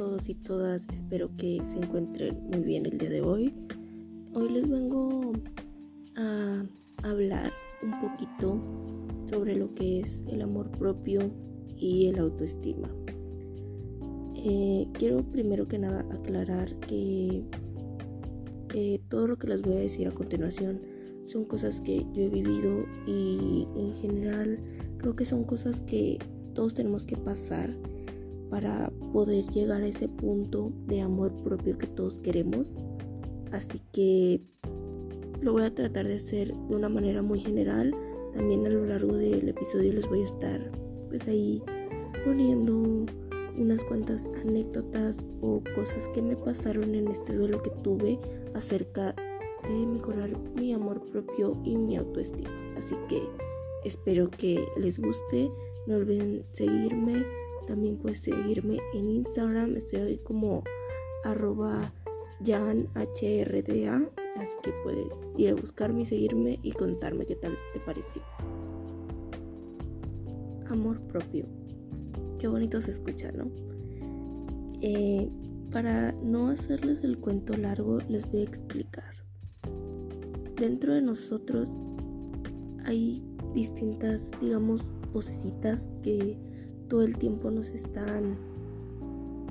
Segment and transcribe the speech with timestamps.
[0.00, 0.86] todos y todas?
[0.94, 3.52] Espero que se encuentren muy bien el día de hoy.
[4.32, 5.34] Hoy les vengo
[6.16, 6.64] a
[7.02, 7.52] hablar
[7.82, 8.62] un poquito
[9.28, 11.30] sobre lo que es el amor propio
[11.76, 12.88] y el autoestima.
[14.36, 17.44] Eh, quiero primero que nada aclarar que
[18.72, 20.80] eh, todo lo que les voy a decir a continuación
[21.26, 24.60] son cosas que yo he vivido y en general
[24.96, 26.18] creo que son cosas que
[26.54, 27.76] todos tenemos que pasar
[28.50, 32.74] para poder llegar a ese punto de amor propio que todos queremos.
[33.52, 34.40] Así que
[35.40, 37.94] lo voy a tratar de hacer de una manera muy general.
[38.34, 40.70] También a lo largo del episodio les voy a estar
[41.08, 41.62] pues ahí
[42.24, 43.06] poniendo
[43.56, 48.18] unas cuantas anécdotas o cosas que me pasaron en este duelo que tuve
[48.54, 49.14] acerca
[49.68, 52.50] de mejorar mi amor propio y mi autoestima.
[52.76, 53.22] Así que
[53.84, 55.50] espero que les guste.
[55.86, 57.24] No olviden seguirme.
[57.70, 59.76] También puedes seguirme en Instagram.
[59.76, 60.64] Estoy ahí como
[61.22, 61.92] arroba
[62.44, 64.10] janhrda.
[64.36, 68.22] Así que puedes ir a buscarme y seguirme y contarme qué tal te pareció.
[70.68, 71.46] Amor propio.
[72.40, 73.48] Qué bonito se escucha, ¿no?
[74.80, 75.30] Eh,
[75.70, 79.14] para no hacerles el cuento largo, les voy a explicar.
[80.56, 81.68] Dentro de nosotros
[82.84, 83.22] hay
[83.54, 86.49] distintas, digamos, vocecitas que
[86.90, 88.36] todo el tiempo nos están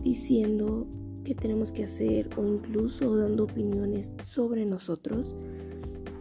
[0.04, 0.86] diciendo
[1.24, 5.34] qué tenemos que hacer o incluso dando opiniones sobre nosotros.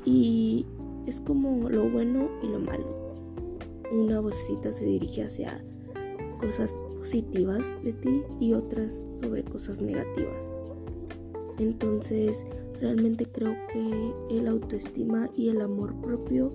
[0.05, 0.65] Y
[1.07, 3.17] es como lo bueno y lo malo.
[3.93, 5.63] Una vocecita se dirige hacia
[6.39, 10.39] cosas positivas de ti y otras sobre cosas negativas.
[11.59, 12.45] Entonces,
[12.81, 16.53] realmente creo que el autoestima y el amor propio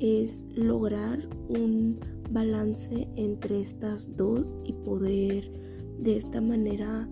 [0.00, 1.98] es lograr un
[2.32, 5.50] balance entre estas dos y poder
[5.98, 7.08] de esta manera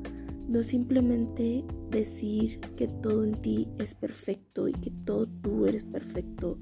[0.48, 6.58] no simplemente decir que todo en ti es perfecto y que todo tú eres perfecto,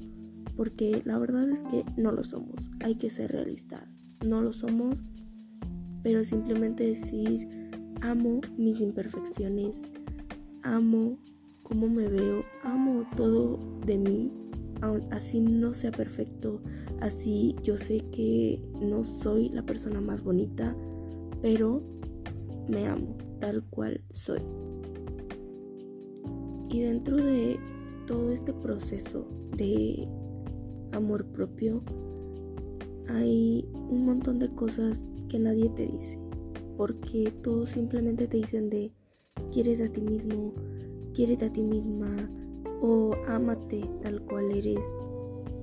[0.56, 3.88] porque la verdad es que no lo somos, hay que ser realistas,
[4.26, 4.98] no lo somos,
[6.02, 7.48] pero simplemente decir
[8.02, 9.80] amo mis imperfecciones,
[10.62, 11.18] amo
[11.62, 14.32] cómo me veo, amo todo de mí
[15.10, 16.60] así no sea perfecto,
[17.00, 20.76] así yo sé que no soy la persona más bonita,
[21.42, 21.82] pero
[22.68, 24.40] me amo tal cual soy.
[26.70, 27.58] Y dentro de
[28.06, 30.08] todo este proceso de
[30.92, 31.82] amor propio,
[33.08, 36.18] hay un montón de cosas que nadie te dice,
[36.76, 38.92] porque todos simplemente te dicen de
[39.52, 40.54] quieres a ti mismo,
[41.14, 42.30] quieres a ti misma,
[42.80, 44.84] o ámate tal cual eres.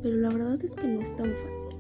[0.01, 1.77] Pero la verdad es que no es tan fácil.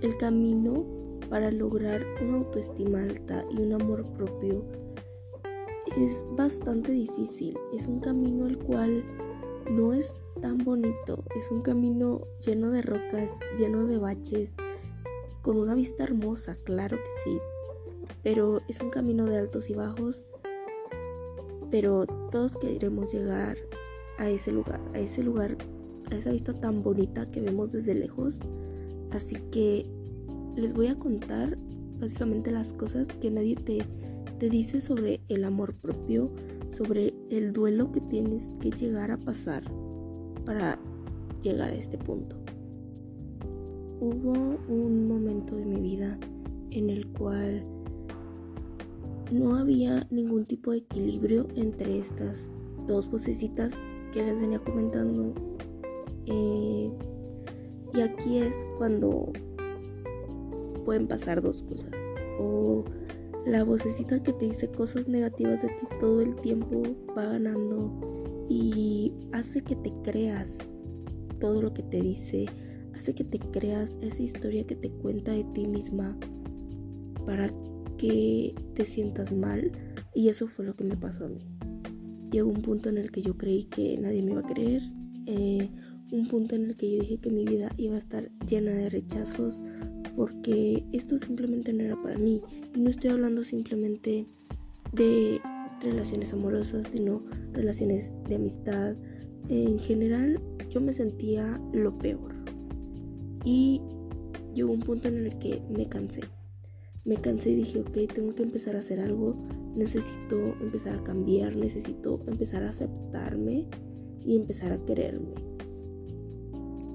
[0.00, 0.84] El camino
[1.30, 4.64] para lograr una autoestima alta y un amor propio
[5.96, 7.56] es bastante difícil.
[7.74, 9.04] Es un camino el cual
[9.70, 11.24] no es tan bonito.
[11.36, 14.50] Es un camino lleno de rocas, lleno de baches,
[15.42, 17.38] con una vista hermosa, claro que sí.
[18.22, 20.24] Pero es un camino de altos y bajos.
[21.70, 23.56] Pero todos queremos llegar
[24.22, 25.58] a ese lugar, a ese lugar,
[26.08, 28.38] a esa vista tan bonita que vemos desde lejos.
[29.10, 29.84] Así que
[30.54, 31.58] les voy a contar
[31.98, 33.84] básicamente las cosas que nadie te,
[34.38, 36.30] te dice sobre el amor propio,
[36.68, 39.64] sobre el duelo que tienes que llegar a pasar
[40.46, 40.78] para
[41.42, 42.36] llegar a este punto.
[43.98, 46.16] Hubo un momento de mi vida
[46.70, 47.64] en el cual
[49.32, 52.50] no había ningún tipo de equilibrio entre estas
[52.86, 53.74] dos vocecitas
[54.12, 55.34] que les venía comentando.
[56.26, 56.90] Eh,
[57.94, 59.32] y aquí es cuando
[60.84, 61.92] pueden pasar dos cosas.
[62.38, 62.84] O
[63.46, 66.82] la vocecita que te dice cosas negativas de ti todo el tiempo
[67.16, 70.56] va ganando y hace que te creas
[71.40, 72.46] todo lo que te dice,
[72.94, 76.16] hace que te creas esa historia que te cuenta de ti misma
[77.26, 77.50] para
[77.98, 79.72] que te sientas mal.
[80.14, 81.51] Y eso fue lo que me pasó a mí
[82.32, 84.82] llegó un punto en el que yo creí que nadie me iba a creer,
[85.26, 85.68] eh,
[86.10, 88.90] un punto en el que yo dije que mi vida iba a estar llena de
[88.90, 89.62] rechazos
[90.16, 92.42] porque esto simplemente no era para mí.
[92.74, 94.26] Y no estoy hablando simplemente
[94.92, 95.40] de
[95.80, 98.94] relaciones amorosas, sino relaciones de amistad.
[99.48, 102.34] En general yo me sentía lo peor.
[103.44, 103.80] Y
[104.54, 106.20] llegó un punto en el que me cansé.
[107.04, 109.36] Me cansé y dije, ok, tengo que empezar a hacer algo
[109.74, 113.66] necesito empezar a cambiar, necesito empezar a aceptarme
[114.24, 115.34] y empezar a quererme.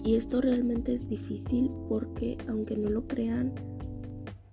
[0.03, 3.53] Y esto realmente es difícil porque aunque no lo crean,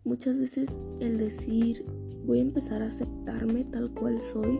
[0.04, 0.68] muchas veces
[1.00, 1.84] el decir
[2.24, 4.58] voy a empezar a aceptarme tal cual soy,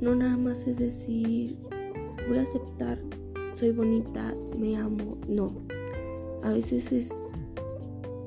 [0.00, 1.58] no nada más es decir
[2.28, 3.00] voy a aceptar,
[3.54, 5.52] soy bonita, me amo, no.
[6.42, 7.10] A veces es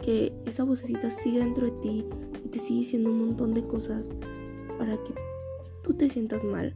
[0.08, 2.06] que esa vocecita sigue dentro de ti
[2.42, 4.10] y te sigue diciendo un montón de cosas
[4.78, 5.14] para que
[5.84, 6.74] tú te sientas mal.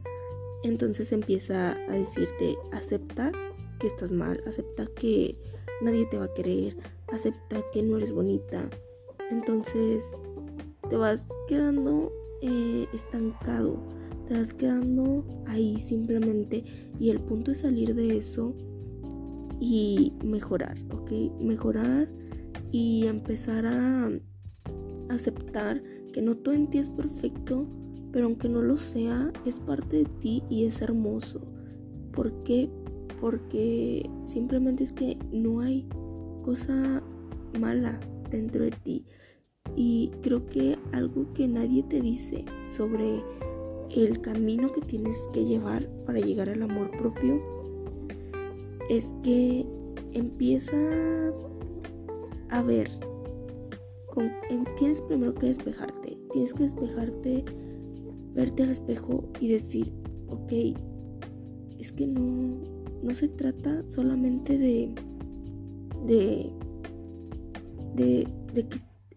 [0.62, 3.32] Entonces empieza a decirte, acepta
[3.80, 5.38] que estás mal, acepta que
[5.80, 6.76] nadie te va a querer,
[7.10, 8.68] acepta que no eres bonita.
[9.30, 10.04] Entonces
[10.90, 12.12] te vas quedando
[12.42, 13.82] eh, estancado,
[14.28, 16.64] te vas quedando ahí simplemente
[17.00, 18.54] y el punto es salir de eso
[19.58, 21.40] y mejorar, ¿ok?
[21.40, 22.10] Mejorar
[22.72, 24.10] y empezar a
[25.10, 25.82] aceptar
[26.12, 27.66] que no todo en ti es perfecto,
[28.10, 31.40] pero aunque no lo sea, es parte de ti y es hermoso.
[32.12, 32.68] ¿Por qué?
[33.20, 35.86] Porque simplemente es que no hay
[36.42, 37.02] cosa
[37.60, 39.04] mala dentro de ti.
[39.76, 43.22] Y creo que algo que nadie te dice sobre
[43.94, 47.40] el camino que tienes que llevar para llegar al amor propio
[48.88, 49.66] es que
[50.12, 51.51] empiezas
[52.52, 52.90] a ver,
[54.76, 57.44] tienes primero que despejarte, tienes que despejarte
[58.34, 59.90] verte al espejo y decir,
[60.28, 60.52] ok,
[61.78, 62.60] es que no,
[63.02, 64.94] no se trata solamente de,
[66.06, 66.52] de,
[67.94, 68.68] de, de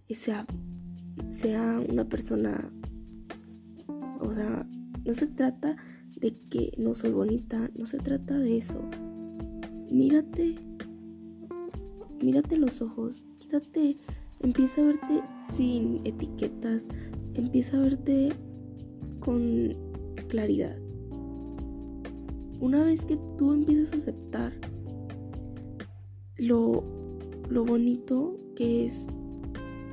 [0.07, 0.47] que sea,
[1.29, 2.71] sea una persona,
[4.21, 4.65] o sea,
[5.03, 5.75] no se trata
[6.21, 8.79] de que no soy bonita, no se trata de eso.
[9.91, 10.55] Mírate,
[12.21, 13.97] mírate los ojos, quítate,
[14.39, 15.21] empieza a verte
[15.53, 16.85] sin etiquetas,
[17.33, 18.33] empieza a verte
[19.19, 19.73] con
[20.27, 20.77] claridad.
[22.59, 24.53] Una vez que tú empiezas a aceptar
[26.37, 26.83] lo,
[27.49, 29.05] lo bonito que es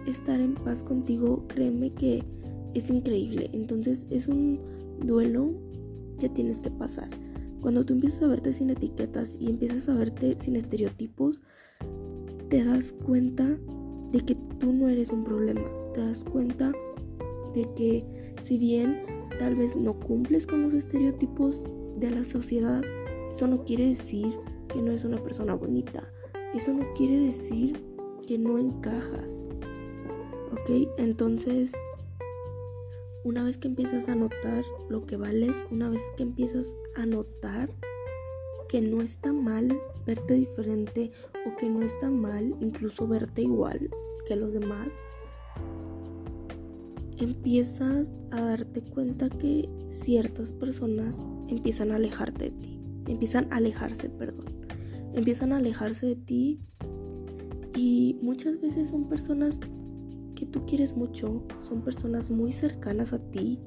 [0.06, 2.24] estar en paz contigo, créeme que
[2.74, 3.50] es increíble.
[3.52, 4.60] Entonces es un
[5.04, 5.52] duelo
[6.18, 7.10] que tienes que pasar.
[7.60, 11.42] Cuando tú empiezas a verte sin etiquetas y empiezas a verte sin estereotipos,
[12.52, 13.48] te das cuenta
[14.12, 15.64] de que tú no eres un problema.
[15.94, 16.70] Te das cuenta
[17.54, 18.04] de que
[18.42, 19.06] si bien
[19.38, 21.62] tal vez no cumples con los estereotipos
[21.96, 22.82] de la sociedad,
[23.34, 24.38] eso no quiere decir
[24.68, 26.12] que no es una persona bonita.
[26.52, 27.82] Eso no quiere decir
[28.26, 29.42] que no encajas.
[30.52, 30.90] ¿Ok?
[30.98, 31.72] Entonces,
[33.24, 36.66] una vez que empiezas a notar lo que vales, una vez que empiezas
[36.96, 37.70] a notar
[38.72, 41.12] que no está mal verte diferente
[41.46, 43.90] o que no está mal incluso verte igual
[44.26, 44.88] que los demás,
[47.18, 52.80] empiezas a darte cuenta que ciertas personas empiezan a alejarte de ti.
[53.08, 54.46] Empiezan a alejarse, perdón.
[55.12, 56.60] Empiezan a alejarse de ti
[57.76, 59.60] y muchas veces son personas
[60.34, 63.60] que tú quieres mucho, son personas muy cercanas a ti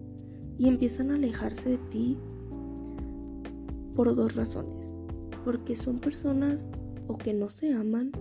[0.57, 2.17] y empiezan a alejarse de ti
[3.95, 4.84] por dos razones.
[5.45, 6.65] Porque son personas
[7.07, 8.12] o que no se aman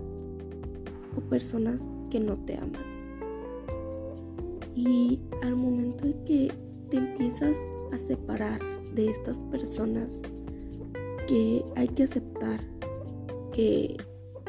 [1.16, 1.80] o personas
[2.10, 2.84] que no te aman.
[4.76, 6.52] Y al momento de que
[6.90, 7.56] te empiezas
[7.92, 8.60] a separar
[8.94, 10.20] de estas personas
[11.26, 12.60] que hay que aceptar
[13.52, 13.96] que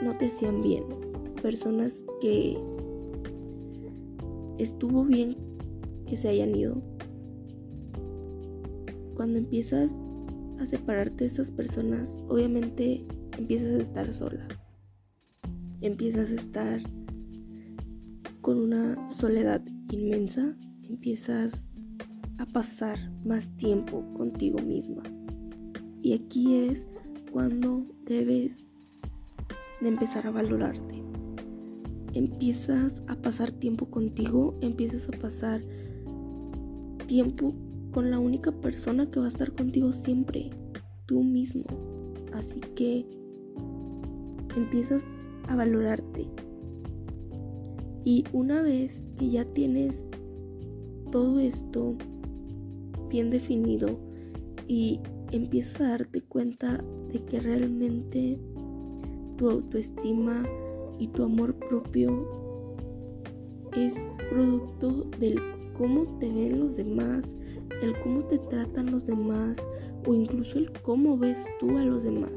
[0.04, 0.84] no te hacían bien,
[1.42, 2.58] personas que
[4.58, 5.38] estuvo bien
[6.08, 6.82] que se hayan ido.
[9.16, 9.96] Cuando empiezas
[10.60, 13.06] a separarte de estas personas, obviamente
[13.38, 14.48] empiezas a estar sola.
[15.82, 16.82] Empiezas a estar
[18.42, 21.54] con una soledad inmensa, empiezas
[22.38, 25.04] a pasar más tiempo contigo misma.
[26.02, 26.86] Y aquí es
[27.32, 28.66] cuando debes
[29.82, 31.04] de empezar a valorarte.
[32.14, 35.62] Empiezas a pasar tiempo contigo, empiezas a pasar
[37.08, 37.54] tiempo
[37.96, 40.50] con la única persona que va a estar contigo siempre,
[41.06, 41.64] tú mismo.
[42.34, 43.06] Así que
[44.54, 45.02] empiezas
[45.48, 46.28] a valorarte,
[48.04, 50.04] y una vez que ya tienes
[51.10, 51.96] todo esto
[53.10, 53.98] bien definido
[54.68, 55.00] y
[55.32, 56.84] empiezas a darte cuenta
[57.14, 58.38] de que realmente
[59.38, 60.44] tu autoestima
[61.00, 62.28] y tu amor propio
[63.78, 63.96] es
[64.30, 65.40] producto del
[65.78, 67.24] cómo te ven los demás,
[67.82, 69.58] el cómo te tratan los demás
[70.06, 72.34] o incluso el cómo ves tú a los demás.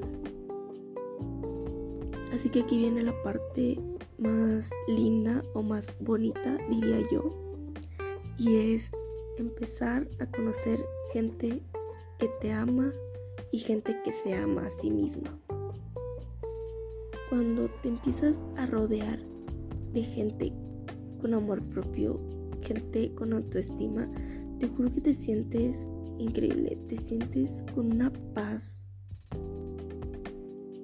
[2.33, 3.79] Así que aquí viene la parte
[4.19, 7.31] más linda o más bonita, diría yo.
[8.37, 8.91] Y es
[9.39, 11.63] empezar a conocer gente
[12.19, 12.93] que te ama
[13.51, 15.39] y gente que se ama a sí misma.
[17.29, 19.19] Cuando te empiezas a rodear
[19.93, 20.53] de gente
[21.21, 22.21] con amor propio,
[22.63, 24.09] gente con autoestima,
[24.59, 25.87] te juro que te sientes
[26.19, 28.83] increíble, te sientes con una paz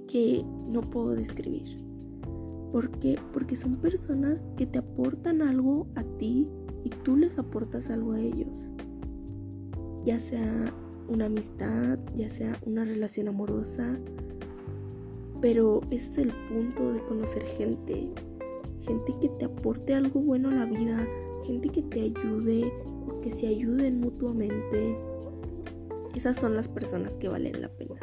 [0.07, 1.79] que no puedo describir.
[2.73, 3.19] ¿Por qué?
[3.33, 6.49] Porque son personas que te aportan algo a ti
[6.85, 8.71] y tú les aportas algo a ellos.
[10.05, 10.73] Ya sea
[11.09, 13.99] una amistad, ya sea una relación amorosa.
[15.41, 18.11] Pero ese es el punto de conocer gente.
[18.81, 21.07] Gente que te aporte algo bueno a la vida.
[21.45, 22.73] Gente que te ayude
[23.23, 24.99] que se ayuden mutuamente.
[26.15, 28.01] Esas son las personas que valen la pena.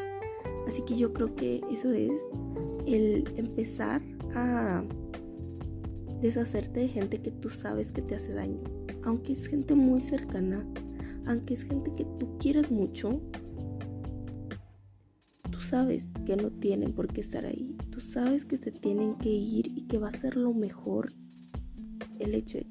[0.68, 2.12] Así que yo creo que eso es
[2.86, 4.02] el empezar
[4.36, 4.84] a
[6.22, 8.62] deshacerte de gente que tú sabes que te hace daño.
[9.04, 10.66] Aunque es gente muy cercana,
[11.26, 13.22] aunque es gente que tú quieres mucho,
[15.50, 17.76] tú sabes que no tienen por qué estar ahí.
[17.90, 21.12] Tú sabes que se tienen que ir y que va a ser lo mejor
[22.20, 22.66] el hecho de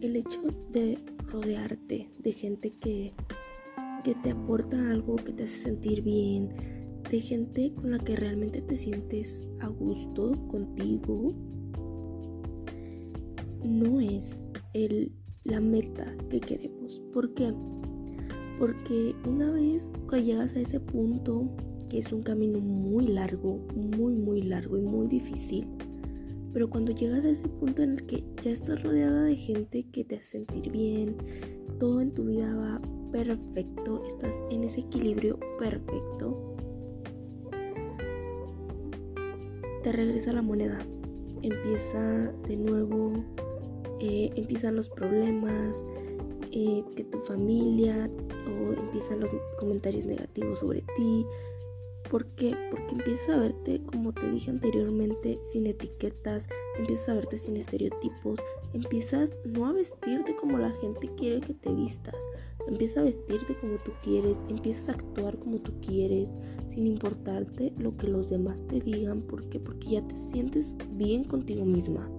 [0.00, 0.40] el hecho
[0.70, 3.12] de rodearte de gente que,
[4.02, 6.48] que te aporta algo, que te hace sentir bien,
[7.10, 11.34] de gente con la que realmente te sientes a gusto contigo,
[13.64, 14.42] no es
[14.72, 15.12] el,
[15.44, 17.02] la meta que queremos.
[17.12, 17.52] ¿Por qué?
[18.58, 21.50] Porque una vez que llegas a ese punto,
[21.88, 25.66] que es un camino muy largo, muy, muy largo y muy difícil,
[26.52, 30.04] pero cuando llegas a ese punto en el que ya estás rodeada de gente que
[30.04, 31.16] te hace sentir bien,
[31.78, 32.80] todo en tu vida va
[33.12, 36.56] perfecto, estás en ese equilibrio perfecto,
[39.82, 40.78] te regresa la moneda.
[41.42, 43.14] Empieza de nuevo
[44.00, 45.84] eh, empiezan los problemas,
[46.52, 48.10] eh, que tu familia
[48.46, 51.26] o empiezan los comentarios negativos sobre ti.
[52.10, 52.56] ¿Por qué?
[52.72, 58.40] Porque empiezas a verte, como te dije anteriormente, sin etiquetas, empiezas a verte sin estereotipos,
[58.72, 62.16] empiezas no a vestirte como la gente quiere que te vistas,
[62.66, 66.30] empiezas a vestirte como tú quieres, empiezas a actuar como tú quieres,
[66.70, 69.22] sin importarte lo que los demás te digan.
[69.22, 69.60] ¿Por qué?
[69.60, 72.10] Porque ya te sientes bien contigo misma.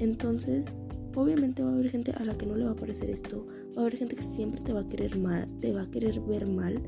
[0.00, 0.66] Entonces,
[1.14, 3.46] obviamente va a haber gente a la que no le va a parecer esto.
[3.74, 6.20] Va a haber gente que siempre te va a querer mal, te va a querer
[6.20, 6.78] ver mal.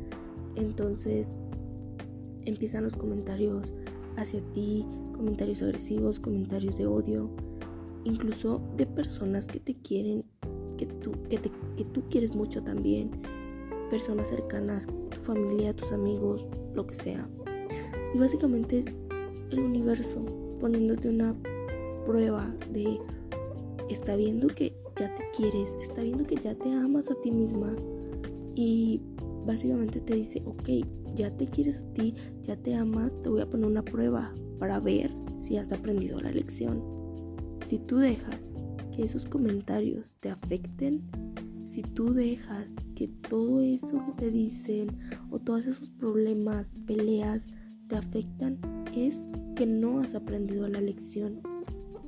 [0.57, 1.29] Entonces,
[2.47, 3.73] empiezan los comentarios
[4.17, 4.85] hacia ti,
[5.17, 7.31] comentarios agresivos, comentarios de odio,
[8.05, 10.25] incluso de personas que te quieren,
[10.77, 13.11] que tú, que, que tú quieres mucho también,
[13.91, 17.29] personas cercanas, tu familia, tus amigos, lo que sea.
[18.15, 18.87] Y básicamente es
[19.51, 20.25] el universo
[20.61, 21.35] poniéndote una
[22.07, 22.99] prueba de
[23.89, 27.75] está viendo que ya te quieres, está viendo que ya te amas a ti misma
[28.55, 29.01] y
[29.47, 33.49] básicamente te dice, ok, ya te quieres a ti, ya te amas, te voy a
[33.49, 36.83] poner una prueba para ver si has aprendido la lección.
[37.67, 38.49] Si tú dejas
[38.95, 41.03] que esos comentarios te afecten,
[41.67, 44.99] si tú dejas que todo eso que te dicen
[45.31, 47.47] o todos esos problemas, peleas,
[47.89, 48.59] te afectan,
[48.95, 49.19] es
[49.57, 51.41] que no has aprendido la lección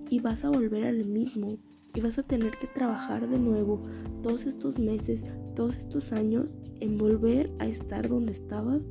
[0.09, 1.59] y vas a volver al mismo
[1.95, 3.83] y vas a tener que trabajar de nuevo
[4.23, 8.87] todos estos meses, todos estos años en volver a estar donde estabas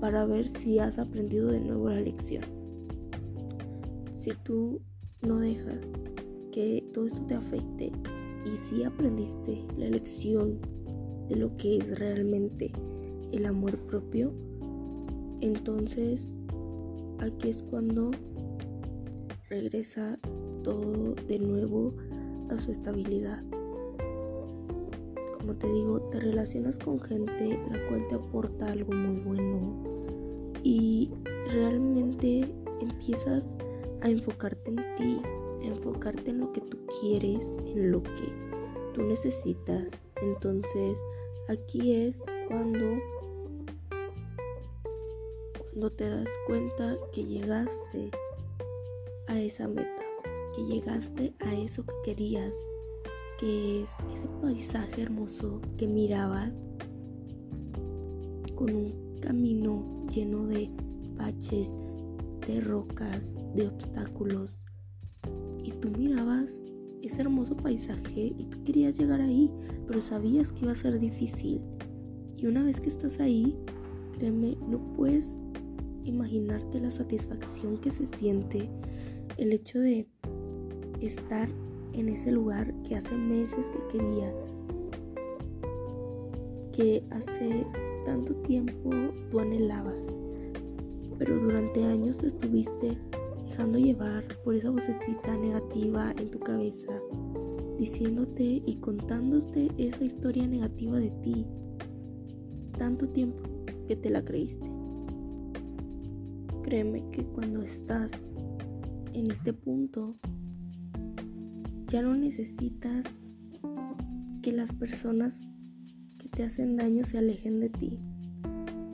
[0.00, 2.44] para ver si has aprendido de nuevo la lección.
[4.16, 4.80] Si tú
[5.22, 5.90] no dejas
[6.52, 7.92] que todo esto te afecte
[8.44, 10.58] y si aprendiste la lección
[11.28, 12.72] de lo que es realmente
[13.32, 14.32] el amor propio,
[15.40, 16.36] entonces
[17.18, 18.10] aquí es cuando
[19.48, 20.18] regresa
[20.62, 21.94] todo de nuevo
[22.50, 23.42] a su estabilidad.
[25.50, 29.82] Como te digo, te relacionas con gente la cual te aporta algo muy bueno
[30.62, 31.10] y
[31.48, 33.48] realmente empiezas
[34.00, 35.20] a enfocarte en ti,
[35.62, 38.32] a enfocarte en lo que tú quieres, en lo que
[38.94, 39.88] tú necesitas.
[40.22, 40.96] Entonces,
[41.48, 42.86] aquí es cuando
[45.58, 48.12] cuando te das cuenta que llegaste
[49.26, 50.02] a esa meta
[50.54, 52.54] que llegaste a eso que querías,
[53.40, 56.54] que es ese paisaje hermoso que mirabas
[58.54, 60.70] con un camino lleno de
[61.16, 61.74] baches,
[62.46, 64.60] de rocas, de obstáculos.
[65.64, 66.52] Y tú mirabas
[67.00, 69.50] ese hermoso paisaje y tú querías llegar ahí,
[69.86, 71.62] pero sabías que iba a ser difícil.
[72.36, 73.56] Y una vez que estás ahí,
[74.18, 75.32] créeme, no puedes
[76.04, 78.68] imaginarte la satisfacción que se siente
[79.38, 80.06] el hecho de
[81.00, 81.48] estar
[81.92, 84.34] en ese lugar que hace meses que querías,
[86.72, 87.66] que hace
[88.04, 88.90] tanto tiempo
[89.30, 90.02] tú anhelabas,
[91.18, 92.98] pero durante años estuviste
[93.46, 97.00] dejando llevar por esa vocecita negativa en tu cabeza,
[97.78, 101.46] diciéndote y contándote esa historia negativa de ti,
[102.78, 103.42] tanto tiempo
[103.86, 104.70] que te la creíste.
[106.62, 108.12] Créeme que cuando estás
[109.12, 110.16] en este punto,
[111.90, 113.04] ya no necesitas
[114.42, 115.34] que las personas
[116.18, 117.98] que te hacen daño se alejen de ti.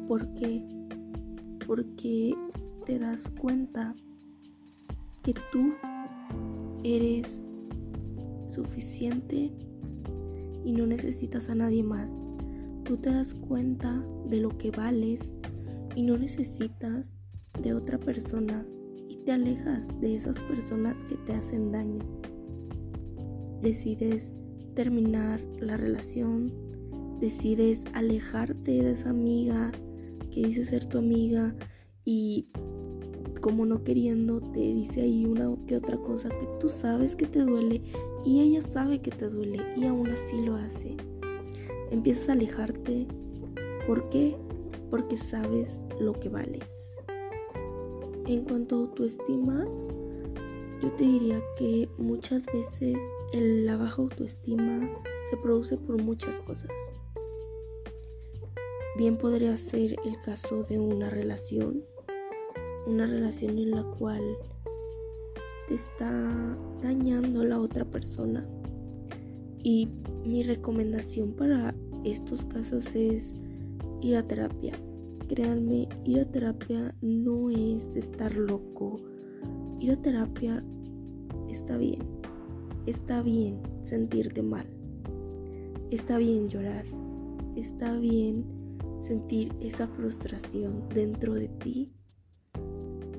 [0.09, 0.67] ¿Por qué?
[1.67, 2.35] Porque
[2.87, 3.95] te das cuenta
[5.23, 5.75] que tú
[6.85, 7.45] eres
[8.49, 9.53] suficiente
[10.65, 12.09] y no necesitas a nadie más.
[12.85, 15.35] Tú te das cuenta de lo que vales
[15.95, 17.15] y no necesitas
[17.63, 18.65] de otra persona
[19.07, 21.99] y te alejas de esas personas que te hacen daño.
[23.63, 24.31] Decides
[24.75, 26.53] terminar la relación,
[27.21, 29.73] decides alejarte de esa amiga
[30.31, 31.55] que dice ser tu amiga
[32.05, 32.49] y
[33.41, 37.41] como no queriendo te dice ahí una que otra cosa que tú sabes que te
[37.41, 37.81] duele
[38.25, 40.97] y ella sabe que te duele y aún así lo hace.
[41.91, 43.07] Empiezas a alejarte.
[43.87, 44.37] ¿Por qué?
[44.91, 46.65] Porque sabes lo que vales.
[48.27, 49.65] En cuanto a autoestima,
[50.83, 52.99] yo te diría que muchas veces
[53.33, 54.89] la baja autoestima
[55.31, 56.71] se produce por muchas cosas.
[58.97, 61.85] Bien podría ser el caso de una relación,
[62.87, 64.23] una relación en la cual
[65.69, 68.47] te está dañando la otra persona.
[69.63, 69.89] Y
[70.25, 73.33] mi recomendación para estos casos es
[74.01, 74.75] ir a terapia.
[75.29, 78.97] Créanme, ir a terapia no es estar loco.
[79.81, 80.65] Ir a terapia
[81.51, 82.16] está bien
[82.87, 84.65] Está bien sentirte mal.
[85.91, 86.85] Está bien llorar.
[87.57, 88.45] Está bien
[89.01, 91.91] sentir esa frustración dentro de ti.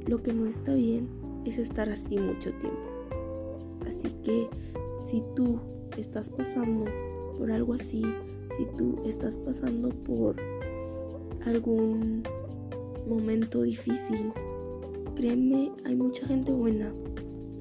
[0.05, 1.09] Lo que no está bien
[1.43, 2.79] es estar así mucho tiempo.
[3.85, 4.49] Así que
[5.05, 5.59] si tú
[5.97, 6.85] estás pasando
[7.37, 8.03] por algo así,
[8.57, 10.37] si tú estás pasando por
[11.45, 12.23] algún
[13.05, 14.31] momento difícil,
[15.15, 16.93] créeme, hay mucha gente buena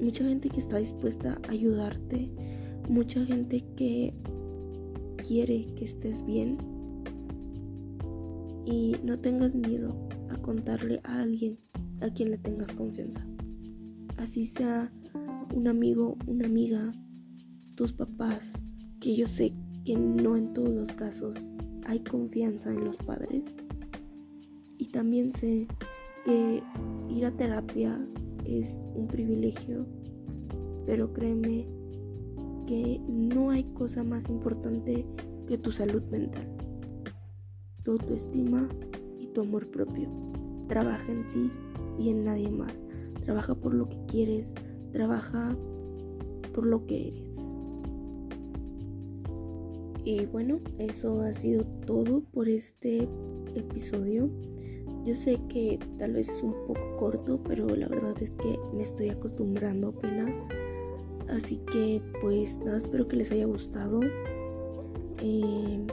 [0.00, 2.30] mucha gente que está dispuesta a ayudarte,
[2.88, 4.14] mucha gente que
[5.26, 6.58] quiere que estés bien
[8.64, 9.96] y no tengas miedo
[10.30, 11.58] a contarle a alguien
[12.00, 13.26] a quien le tengas confianza.
[14.18, 14.92] Así sea
[15.54, 16.92] un amigo, una amiga,
[17.74, 18.40] tus papás,
[19.00, 19.52] que yo sé
[19.84, 21.36] que no en todos los casos
[21.86, 23.44] hay confianza en los padres.
[24.78, 25.68] Y también sé
[26.24, 26.62] que
[27.08, 28.04] ir a terapia
[28.44, 29.86] es un privilegio,
[30.86, 31.66] pero créeme
[32.66, 35.04] que no hay cosa más importante
[35.46, 36.48] que tu salud mental,
[37.84, 38.68] tu autoestima
[39.20, 40.08] y tu amor propio.
[40.68, 41.50] Trabaja en ti
[41.98, 42.74] y en nadie más.
[43.24, 44.52] Trabaja por lo que quieres,
[44.92, 45.56] trabaja
[46.54, 47.36] por lo que eres.
[50.04, 53.08] Y bueno, eso ha sido todo por este
[53.56, 54.30] episodio.
[55.06, 58.82] Yo sé que tal vez es un poco corto, pero la verdad es que me
[58.82, 60.34] estoy acostumbrando apenas.
[61.30, 64.00] Así que pues nada, espero que les haya gustado.
[65.22, 65.86] Eh,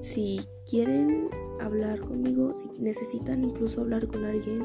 [0.00, 1.28] si quieren
[1.60, 4.64] hablar conmigo, si necesitan incluso hablar con alguien,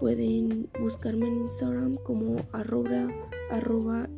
[0.00, 3.08] pueden buscarme en Instagram como arroba,
[3.50, 4.08] arroba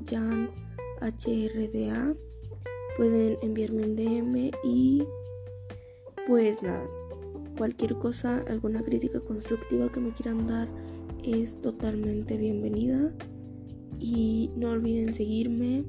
[1.01, 2.15] hrda.
[2.97, 5.03] Pueden enviarme un DM y
[6.29, 6.87] pues nada,
[7.61, 10.67] Cualquier cosa, alguna crítica constructiva que me quieran dar
[11.23, 13.13] es totalmente bienvenida.
[13.99, 15.85] Y no olviden seguirme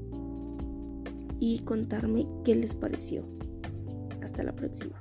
[1.40, 3.24] y contarme qué les pareció.
[4.22, 5.01] Hasta la próxima.